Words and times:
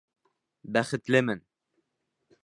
Бәхетлемен. 0.77 1.43